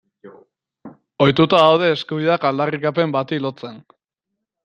Ohituta 1.25 1.59
gaude 1.65 1.91
eskubideak 1.97 2.49
aldarrikapen 2.51 3.13
bati 3.17 3.41
lotzen. 3.47 3.77